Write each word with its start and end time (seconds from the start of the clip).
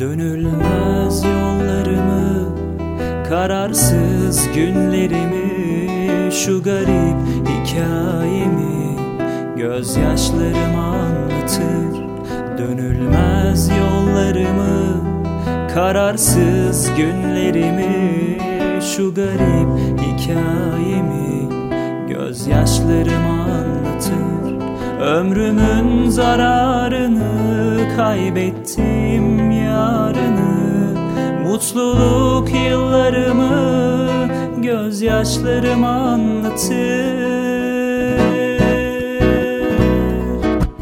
Dönülmez 0.00 1.24
yollarımı 1.24 2.54
Kararsız 3.28 4.48
günlerimi 4.54 6.32
Şu 6.32 6.62
garip 6.62 7.16
hikayemi 7.48 8.96
Gözyaşlarım 9.56 10.78
anlatır. 10.78 12.00
Dönülmez 12.58 13.68
yollarımı 13.68 15.00
Kararsız 15.74 16.90
günlerimi 16.96 18.38
Şu 18.96 19.14
garip 19.14 20.00
hikayemi 20.00 21.48
Gözyaşlarım 22.08 23.26
anlatır. 23.26 24.60
Ömrümün 25.00 26.08
zararını 26.10 27.39
Kaybettim 27.96 29.50
yarını 29.50 31.00
Mutluluk 31.42 32.54
yıllarımı 32.54 34.10
Gözyaşlarım 34.62 35.84
anlatır. 35.84 37.20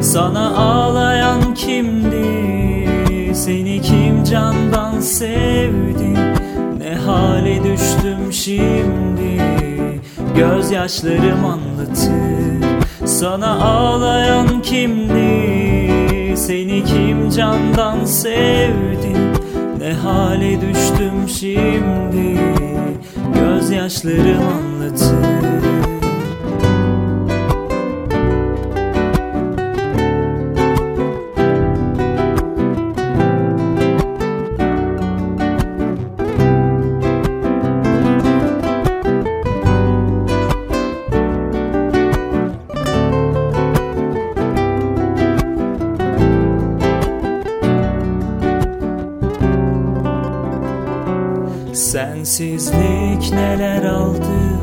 Sana 0.00 0.56
ağlayan 0.56 1.54
kimdi? 1.54 3.34
Seni 3.34 3.82
kim 3.82 4.24
candan 4.24 5.00
sevdi? 5.00 6.14
Ne 6.78 6.94
hale 6.94 7.64
düştüm 7.64 8.32
şimdi? 8.32 9.42
Gözyaşlarım 10.36 11.44
anlatır. 11.44 12.84
Sana 13.06 13.64
ağlayan 13.64 14.62
kimdi 14.62 15.83
Seni 16.46 16.84
kim 16.84 17.30
candan 17.30 18.04
sevdi? 18.04 19.12
Ne 19.78 19.92
hale 19.92 20.60
düştüm 20.60 21.28
şimdi? 21.28 22.40
Gözyaşlarım 23.34 24.42
anlatır 24.48 25.33
Sensizlik 51.74 53.32
neler 53.32 53.84
aldı? 53.84 54.60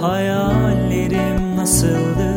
Hayallerim 0.00 1.56
nasıldı? 1.56 2.34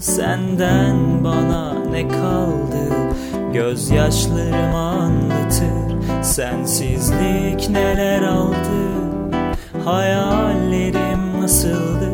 Senden 0.00 1.24
bana 1.24 1.74
ne 1.90 2.08
kaldı? 2.08 3.14
Gözyaşlarım 3.52 4.74
anlatır. 4.74 6.22
Sensizlik 6.22 7.70
neler 7.70 8.22
aldı? 8.22 8.56
Hayallerim 9.84 11.40
nasıldı? 11.40 12.12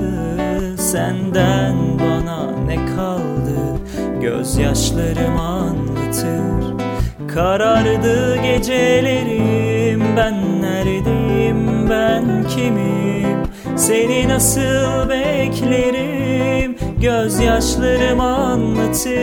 Senden 0.79 1.77
bana 1.99 2.51
ne 2.67 2.77
kaldı? 2.77 3.81
Gözyaşlarım 4.21 5.41
anlatır 5.41 6.94
Karardı 7.35 8.37
gecelerim 8.37 10.03
ben 10.17 10.63
neredeyim 10.63 11.91
ben 11.91 12.45
kimim? 12.49 13.39
Seni 13.77 14.29
nasıl 14.29 15.09
beklerim 15.09 16.77
gözyaşlarım 17.01 18.21
anlatır. 18.21 19.15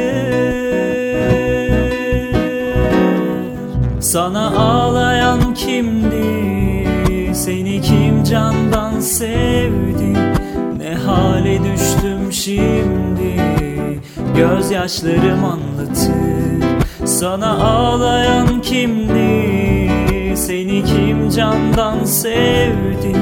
Sana 3.99 4.47
ağlayan 4.47 5.53
kimdi? 5.53 6.87
Seni 7.35 7.81
kim 7.81 8.23
candan 8.23 8.99
sevdi? 8.99 10.13
Ne 10.77 10.93
hale 10.95 11.59
düştüm 11.63 12.31
şimdi? 12.31 13.41
Gözyaşlarım 14.35 15.45
anlatır 15.45 16.80
sana 17.21 17.51
ağlayan 17.63 18.61
kimdi? 18.61 19.91
Seni 20.37 20.83
kim 20.85 21.29
candan 21.29 22.03
sevdi? 22.03 23.15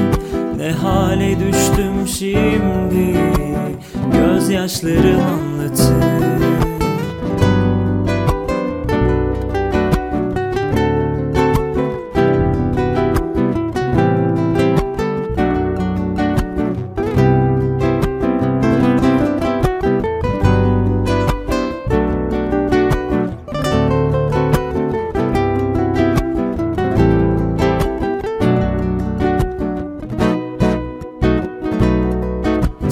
Ne 0.56 0.70
hale 0.70 1.40
düştüm 1.40 2.08
şimdi? 2.18 3.18
Gözyaşlarım 4.12 5.20
anlatır 5.20 6.49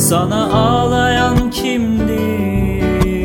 Sana 0.09 0.53
ağlayan 0.53 1.51
kimdi? 1.51 2.21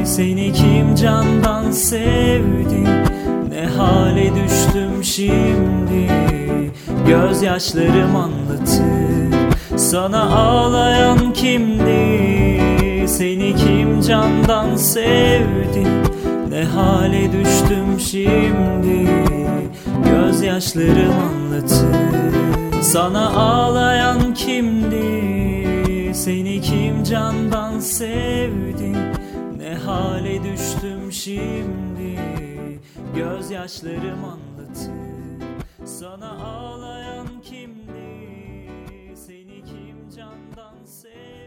Seni 0.06 0.54
kim 0.54 0.96
candan 0.96 1.72
sevdi? 1.72 2.84
Ne 3.50 3.66
hale 3.78 4.32
düştüm 4.36 5.04
şimdi? 5.04 6.12
Gözyaşlarım 7.08 8.16
anlatır 8.16 9.58
Sana 9.78 10.24
ağlayan 10.24 11.34
kimdi? 11.34 13.08
Seni 13.08 13.56
kim 13.56 14.02
candan 14.02 14.76
sevdi? 14.76 15.88
Ne 16.50 16.64
hale 16.64 17.32
düştüm 17.32 18.00
şimdi? 18.00 19.10
Gözyaşlarım 20.06 21.16
anlatır 21.20 22.82
Sana 22.82 23.30
ağlayan 23.30 24.34
kimdi 24.34 25.33
candan 27.04 27.80
sevdi 27.80 28.94
Ne 29.58 29.76
hale 29.76 30.44
düştüm 30.44 31.12
şimdi? 31.12 32.20
Gözyaşlarım 33.16 34.24
anlatır. 34.24 34.92
Sana 35.86 36.32
ağlayan 36.32 37.28
kimdi 37.42 37.98
Seni 39.16 39.64
kim 39.64 40.10
candan 40.16 40.86
sevdi 40.86 41.43